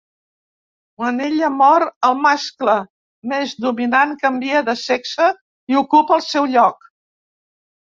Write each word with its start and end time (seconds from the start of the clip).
Quan 1.01 1.19
ella 1.25 1.49
mor, 1.57 1.85
el 2.09 2.15
mascle 2.21 2.75
més 3.33 3.53
dominant 3.67 4.17
canvia 4.25 4.65
de 4.73 4.77
sexe 4.87 5.31
i 5.75 5.81
ocupa 5.85 6.19
el 6.19 6.27
seu 6.33 6.51
lloc. 6.57 6.91